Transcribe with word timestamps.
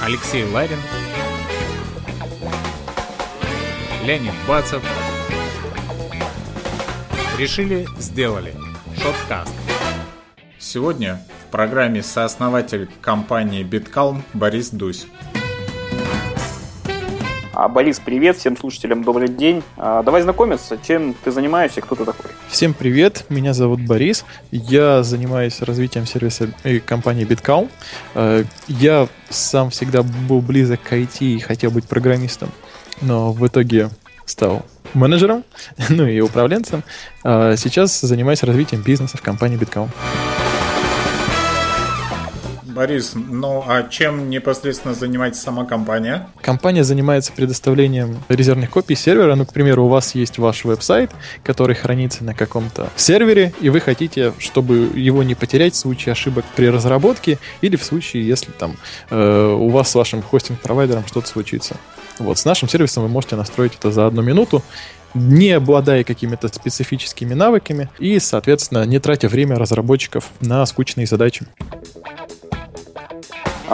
Алексей 0.00 0.44
Ларин, 0.44 0.78
Леонид 4.04 4.32
Бацев. 4.46 4.82
Решили, 7.38 7.86
сделали. 7.98 8.54
Шоткаст. 8.96 9.52
Сегодня 10.58 11.20
в 11.46 11.50
программе 11.50 12.02
сооснователь 12.02 12.88
компании 13.00 13.64
BitCalm 13.64 14.22
Борис 14.32 14.70
Дусь. 14.70 15.06
А, 17.54 17.68
Борис, 17.68 18.00
привет, 18.02 18.38
всем 18.38 18.56
слушателям 18.56 19.04
добрый 19.04 19.28
день. 19.28 19.62
А, 19.76 20.02
давай 20.02 20.22
знакомиться, 20.22 20.78
чем 20.86 21.14
ты 21.22 21.30
занимаешься, 21.30 21.82
кто 21.82 21.94
ты 21.94 22.06
такой? 22.06 22.30
Всем 22.48 22.72
привет, 22.72 23.26
меня 23.28 23.52
зовут 23.52 23.82
Борис, 23.82 24.24
я 24.50 25.02
занимаюсь 25.02 25.60
развитием 25.60 26.06
сервиса 26.06 26.48
и 26.64 26.78
компании 26.78 27.26
BitCalm. 27.26 27.68
А, 28.14 28.44
я 28.68 29.06
сам 29.28 29.68
всегда 29.68 30.02
был 30.02 30.40
близок 30.40 30.80
к 30.82 30.92
IT 30.94 31.18
и 31.20 31.38
хотел 31.40 31.70
быть 31.70 31.84
программистом, 31.86 32.48
но 33.02 33.32
в 33.32 33.46
итоге 33.46 33.90
стал 34.24 34.64
менеджером, 34.94 35.44
ну 35.90 36.06
и 36.06 36.20
управленцем. 36.20 36.82
Сейчас 37.22 38.00
занимаюсь 38.00 38.42
развитием 38.42 38.82
бизнеса 38.82 39.18
в 39.18 39.22
компании 39.22 39.58
BitCalm. 39.58 39.90
Борис, 42.72 43.12
ну 43.14 43.62
а 43.66 43.82
чем 43.84 44.30
непосредственно 44.30 44.94
занимается 44.94 45.42
сама 45.42 45.64
компания? 45.64 46.28
Компания 46.40 46.84
занимается 46.84 47.32
предоставлением 47.32 48.22
резервных 48.28 48.70
копий 48.70 48.94
сервера. 48.94 49.34
Ну, 49.34 49.44
к 49.44 49.52
примеру, 49.52 49.84
у 49.84 49.88
вас 49.88 50.14
есть 50.14 50.38
ваш 50.38 50.64
веб-сайт, 50.64 51.10
который 51.44 51.76
хранится 51.76 52.24
на 52.24 52.34
каком-то 52.34 52.88
сервере, 52.96 53.52
и 53.60 53.68
вы 53.68 53.80
хотите, 53.80 54.32
чтобы 54.38 54.90
его 54.94 55.22
не 55.22 55.34
потерять 55.34 55.74
в 55.74 55.78
случае 55.78 56.12
ошибок 56.12 56.44
при 56.56 56.66
разработке 56.66 57.38
или 57.60 57.76
в 57.76 57.84
случае, 57.84 58.26
если 58.26 58.50
там 58.52 58.76
э, 59.10 59.56
у 59.58 59.68
вас 59.68 59.90
с 59.90 59.94
вашим 59.94 60.22
хостинг-провайдером 60.22 61.06
что-то 61.06 61.28
случится. 61.28 61.76
Вот, 62.18 62.38
с 62.38 62.44
нашим 62.44 62.68
сервисом 62.68 63.02
вы 63.02 63.08
можете 63.08 63.36
настроить 63.36 63.74
это 63.78 63.90
за 63.90 64.06
одну 64.06 64.22
минуту, 64.22 64.62
не 65.14 65.50
обладая 65.50 66.04
какими-то 66.04 66.48
специфическими 66.48 67.34
навыками 67.34 67.90
и, 67.98 68.18
соответственно, 68.18 68.84
не 68.86 68.98
тратя 68.98 69.28
время 69.28 69.56
разработчиков 69.56 70.30
на 70.40 70.64
скучные 70.66 71.06
задачи. 71.06 71.46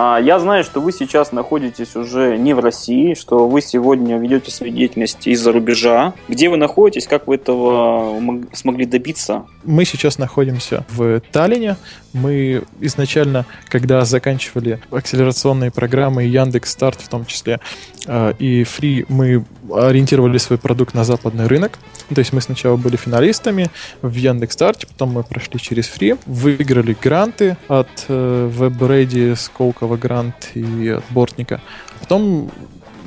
А, 0.00 0.20
я 0.20 0.38
знаю, 0.38 0.62
что 0.62 0.80
вы 0.80 0.92
сейчас 0.92 1.32
находитесь 1.32 1.96
уже 1.96 2.38
не 2.38 2.54
в 2.54 2.60
России, 2.60 3.14
что 3.14 3.48
вы 3.48 3.60
сегодня 3.60 4.16
ведете 4.18 4.52
свою 4.52 4.72
деятельность 4.72 5.26
из-за 5.26 5.50
рубежа. 5.50 6.14
Где 6.28 6.48
вы 6.48 6.56
находитесь, 6.56 7.08
как 7.08 7.26
вы 7.26 7.34
этого 7.34 8.14
смогли 8.52 8.84
добиться? 8.84 9.44
Мы 9.64 9.84
сейчас 9.84 10.18
находимся 10.18 10.84
в 10.88 11.20
Таллине. 11.32 11.76
Мы 12.12 12.62
изначально, 12.80 13.44
когда 13.66 14.04
заканчивали 14.04 14.80
акселерационные 14.92 15.72
программы 15.72 16.22
Яндекс 16.22 16.70
Старт 16.70 17.00
в 17.00 17.08
том 17.08 17.26
числе 17.26 17.58
а, 18.06 18.30
и 18.38 18.62
Free, 18.62 19.04
мы 19.08 19.44
ориентировали 19.74 20.38
свой 20.38 20.60
продукт 20.60 20.94
на 20.94 21.02
западный 21.02 21.48
рынок. 21.48 21.78
То 22.14 22.20
есть 22.20 22.32
мы 22.32 22.40
сначала 22.40 22.76
были 22.76 22.96
финалистами 22.96 23.68
в 24.00 24.14
Яндекс 24.14 24.54
Старте, 24.54 24.86
потом 24.86 25.10
мы 25.10 25.24
прошли 25.24 25.58
через 25.60 25.90
Free, 25.90 26.18
выиграли 26.24 26.96
гранты 27.00 27.56
от 27.66 27.88
э, 28.08 28.50
WebReady, 28.56 29.36
Сколково 29.36 29.87
грант 29.96 30.50
и 30.54 30.88
от 30.88 31.04
Бортника. 31.10 31.60
Потом 32.00 32.50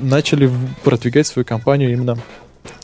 начали 0.00 0.50
продвигать 0.82 1.26
свою 1.26 1.46
компанию 1.46 1.92
именно 1.92 2.18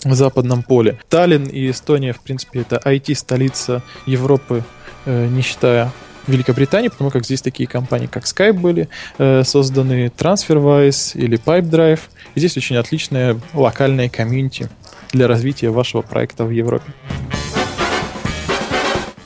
в 0.05 0.15
западном 0.15 0.63
поле. 0.63 0.99
Таллин 1.09 1.45
и 1.45 1.71
Эстония, 1.71 2.13
в 2.13 2.21
принципе, 2.21 2.61
это 2.61 2.81
IT-столица 2.85 3.83
Европы, 4.07 4.65
э, 5.07 5.27
не 5.27 5.43
считая 5.43 5.93
Великобритании, 6.27 6.89
потому 6.89 7.11
как 7.11 7.25
здесь 7.25 7.43
такие 7.43 7.69
компании, 7.69 8.07
как 8.07 8.25
Skype 8.25 8.53
были 8.53 8.89
э, 9.19 9.43
созданы, 9.45 10.13
TransferWise 10.17 11.19
или 11.19 11.39
PipeDrive. 11.39 12.01
И 12.35 12.41
здесь 12.41 12.57
очень 12.57 12.77
отличная 12.77 13.41
локальная 13.55 14.09
комьюнити 14.09 14.69
для 15.13 15.27
развития 15.27 15.71
вашего 15.71 16.03
проекта 16.03 16.45
в 16.45 16.51
Европе. 16.51 16.93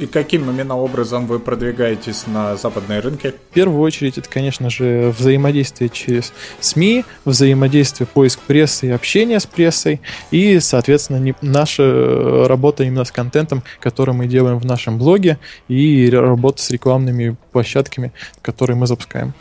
И 0.02 0.06
каким 0.06 0.50
именно 0.50 0.76
образом 0.76 1.28
вы 1.28 1.38
продвигаетесь 1.38 2.26
на 2.26 2.56
западные 2.56 2.98
рынки? 2.98 3.32
В 3.50 3.54
первую 3.54 3.80
очередь, 3.80 4.18
это, 4.18 4.28
конечно 4.28 4.68
же, 4.68 5.14
взаимодействие 5.16 5.90
через 5.90 6.32
СМИ, 6.58 7.04
взаимодействие, 7.24 8.08
поиск 8.12 8.40
прессы 8.40 8.88
и 8.88 8.90
общение 8.90 9.38
с 9.38 9.46
прессой, 9.46 10.00
и, 10.32 10.58
соответственно, 10.58 11.32
наша 11.40 12.48
работа 12.48 12.82
именно 12.82 13.04
с 13.04 13.12
контентом, 13.12 13.62
который 13.78 14.12
мы 14.12 14.26
делаем 14.26 14.58
в 14.58 14.64
нашем 14.64 14.98
блоге, 14.98 15.38
и 15.68 16.10
работа 16.10 16.60
с 16.60 16.70
рекламными 16.70 17.36
площадками, 17.52 18.12
которые 18.42 18.76
мы 18.76 18.88
запускаем. 18.88 19.34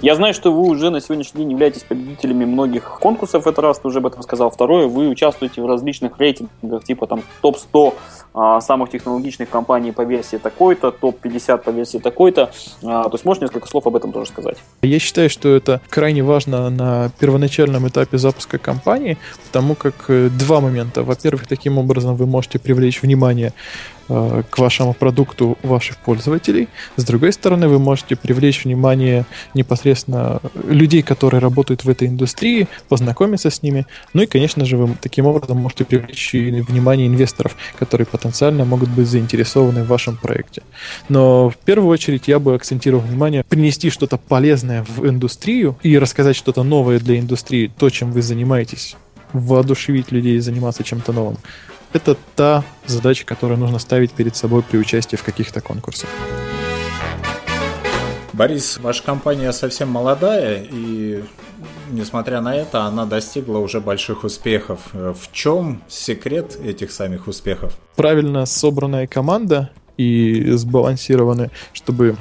Я 0.00 0.14
знаю, 0.14 0.32
что 0.32 0.52
вы 0.52 0.68
уже 0.68 0.90
на 0.90 1.00
сегодняшний 1.00 1.40
день 1.40 1.50
являетесь 1.52 1.82
победителями 1.82 2.44
многих 2.44 2.84
конкурсов, 3.00 3.48
это 3.48 3.60
раз, 3.60 3.80
ты 3.80 3.88
уже 3.88 3.98
об 3.98 4.06
этом 4.06 4.22
сказал. 4.22 4.48
Второе, 4.48 4.86
вы 4.86 5.08
участвуете 5.08 5.60
в 5.60 5.66
различных 5.66 6.18
рейтингах, 6.18 6.84
типа 6.84 7.08
там 7.08 7.22
топ-100 7.42 7.94
а, 8.32 8.60
самых 8.60 8.90
технологичных 8.90 9.50
компаний 9.50 9.90
по 9.90 10.02
версии 10.02 10.36
такой-то, 10.36 10.92
топ-50 10.92 11.58
по 11.58 11.70
версии 11.70 11.98
такой-то. 11.98 12.52
А, 12.84 13.04
то 13.04 13.14
есть 13.14 13.24
можешь 13.24 13.40
несколько 13.40 13.66
слов 13.66 13.88
об 13.88 13.96
этом 13.96 14.12
тоже 14.12 14.30
сказать? 14.30 14.58
Я 14.82 15.00
считаю, 15.00 15.28
что 15.28 15.48
это 15.48 15.80
крайне 15.88 16.22
важно 16.22 16.70
на 16.70 17.10
первоначальном 17.18 17.88
этапе 17.88 18.18
запуска 18.18 18.58
компании, 18.58 19.18
потому 19.46 19.74
как 19.74 20.04
э, 20.08 20.28
два 20.28 20.60
момента. 20.60 21.02
Во-первых, 21.02 21.48
таким 21.48 21.76
образом 21.76 22.14
вы 22.14 22.26
можете 22.26 22.60
привлечь 22.60 23.02
внимание 23.02 23.52
к 24.08 24.58
вашему 24.58 24.94
продукту 24.94 25.58
ваших 25.62 25.98
пользователей. 25.98 26.68
С 26.96 27.04
другой 27.04 27.32
стороны, 27.32 27.68
вы 27.68 27.78
можете 27.78 28.16
привлечь 28.16 28.64
внимание 28.64 29.26
непосредственно 29.54 30.40
людей, 30.66 31.02
которые 31.02 31.40
работают 31.40 31.84
в 31.84 31.88
этой 31.88 32.08
индустрии, 32.08 32.68
познакомиться 32.88 33.50
с 33.50 33.62
ними. 33.62 33.86
Ну 34.14 34.22
и, 34.22 34.26
конечно 34.26 34.64
же, 34.64 34.76
вы 34.76 34.94
таким 35.00 35.26
образом 35.26 35.58
можете 35.58 35.84
привлечь 35.84 36.32
внимание 36.32 37.06
инвесторов, 37.06 37.56
которые 37.78 38.06
потенциально 38.06 38.64
могут 38.64 38.88
быть 38.88 39.06
заинтересованы 39.06 39.84
в 39.84 39.88
вашем 39.88 40.16
проекте. 40.16 40.62
Но 41.08 41.50
в 41.50 41.56
первую 41.56 41.88
очередь 41.88 42.28
я 42.28 42.38
бы 42.38 42.54
акцентировал 42.54 43.02
внимание 43.02 43.44
принести 43.44 43.90
что-то 43.90 44.16
полезное 44.16 44.84
в 44.84 45.06
индустрию 45.06 45.76
и 45.82 45.98
рассказать 45.98 46.36
что-то 46.36 46.62
новое 46.62 46.98
для 46.98 47.18
индустрии, 47.18 47.70
то, 47.78 47.90
чем 47.90 48.12
вы 48.12 48.22
занимаетесь 48.22 48.96
воодушевить 49.32 50.10
людей 50.10 50.38
заниматься 50.38 50.82
чем-то 50.82 51.12
новым 51.12 51.36
это 51.92 52.16
та 52.36 52.64
задача, 52.86 53.24
которую 53.24 53.58
нужно 53.58 53.78
ставить 53.78 54.12
перед 54.12 54.36
собой 54.36 54.62
при 54.62 54.78
участии 54.78 55.16
в 55.16 55.22
каких-то 55.22 55.60
конкурсах. 55.60 56.08
Борис, 58.32 58.78
ваша 58.78 59.02
компания 59.02 59.52
совсем 59.52 59.88
молодая, 59.88 60.64
и 60.70 61.24
несмотря 61.90 62.40
на 62.40 62.54
это, 62.54 62.82
она 62.82 63.04
достигла 63.04 63.58
уже 63.58 63.80
больших 63.80 64.22
успехов. 64.22 64.80
В 64.92 65.32
чем 65.32 65.82
секрет 65.88 66.56
этих 66.64 66.92
самих 66.92 67.26
успехов? 67.26 67.76
Правильно 67.96 68.46
собранная 68.46 69.08
команда 69.08 69.70
и 69.96 70.52
сбалансированная, 70.52 71.50
чтобы 71.72 72.16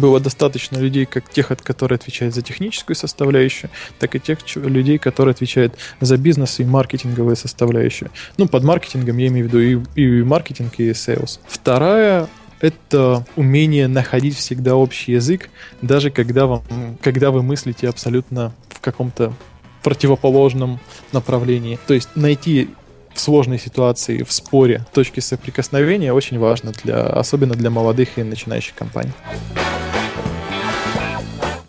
было 0.00 0.20
достаточно 0.20 0.78
людей, 0.78 1.06
как 1.06 1.28
тех, 1.30 1.48
которые 1.62 1.96
отвечают 1.96 2.34
за 2.34 2.42
техническую 2.42 2.96
составляющую, 2.96 3.70
так 3.98 4.14
и 4.14 4.20
тех 4.20 4.38
людей, 4.56 4.98
которые 4.98 5.32
отвечают 5.32 5.74
за 6.00 6.16
бизнес 6.16 6.60
и 6.60 6.64
маркетинговую 6.64 7.36
составляющую. 7.36 8.10
Ну, 8.36 8.48
под 8.48 8.64
маркетингом 8.64 9.16
я 9.18 9.28
имею 9.28 9.48
в 9.48 9.52
виду 9.52 9.86
и, 9.94 10.02
и 10.02 10.22
маркетинг, 10.22 10.74
и 10.78 10.90
sales. 10.90 11.38
Вторая 11.46 12.28
это 12.60 13.26
умение 13.34 13.88
находить 13.88 14.36
всегда 14.36 14.76
общий 14.76 15.12
язык, 15.12 15.50
даже 15.82 16.10
когда, 16.10 16.46
вам, 16.46 16.62
когда 17.02 17.32
вы 17.32 17.42
мыслите 17.42 17.88
абсолютно 17.88 18.52
в 18.68 18.80
каком-то 18.80 19.34
противоположном 19.82 20.78
направлении. 21.10 21.78
То 21.88 21.94
есть 21.94 22.10
найти 22.14 22.70
в 23.12 23.20
сложной 23.20 23.58
ситуации, 23.58 24.22
в 24.22 24.32
споре 24.32 24.86
точки 24.94 25.20
соприкосновения 25.20 26.12
очень 26.12 26.38
важно, 26.38 26.72
для, 26.84 27.02
особенно 27.02 27.54
для 27.54 27.70
молодых 27.70 28.16
и 28.16 28.22
начинающих 28.22 28.74
компаний. 28.74 29.12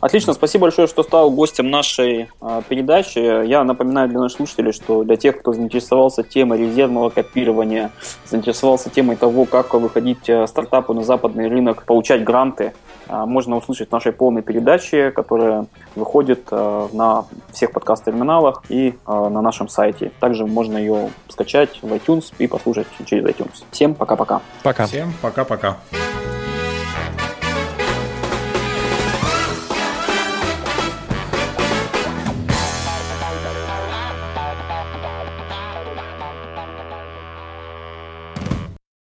Отлично, 0.04 0.34
спасибо 0.34 0.64
большое, 0.64 0.90
что 0.90 1.02
стал 1.02 1.32
гостем 1.32 1.72
нашей 1.72 2.30
э, 2.42 2.62
передачи. 2.68 3.20
Я 3.48 3.64
напоминаю 3.64 4.10
для 4.10 4.20
наших 4.20 4.36
слушателей, 4.36 4.74
что 4.74 5.06
для 5.06 5.16
тех, 5.16 5.40
кто 5.40 5.54
заинтересовался 5.54 6.24
темой 6.24 6.60
резервного 6.60 7.10
копирования, 7.10 7.90
заинтересовался 8.26 8.90
темой 8.90 9.16
того, 9.16 9.46
как 9.46 9.74
выходить 9.74 10.28
э, 10.28 10.46
стартапу 10.46 10.94
на 10.94 11.04
западный 11.04 11.48
рынок, 11.48 11.84
получать 11.84 12.26
гранты, 12.26 12.74
э, 13.08 13.24
можно 13.26 13.56
услышать 13.56 13.88
в 13.88 13.92
нашей 13.94 14.12
полной 14.12 14.42
передаче, 14.42 15.12
которая 15.12 15.68
выходит 15.96 16.50
э, 16.52 16.88
на 16.92 17.24
всех 17.54 17.72
подкаст-терминалах 17.72 18.64
и 18.68 18.90
э, 18.90 19.30
на 19.30 19.42
нашем 19.42 19.70
сайте. 19.70 20.12
Также 20.20 20.46
можно 20.46 20.78
ее 20.78 21.12
скачать 21.30 21.80
в 21.82 21.94
iTunes 21.94 22.34
и 22.40 22.48
послушать 22.48 22.88
через 23.06 23.24
iTunes. 23.24 23.64
Всем 23.72 23.96
пока-пока. 23.96 24.42
Пока. 24.64 24.86
Всем 24.86 25.14
пока-пока. 25.22 25.78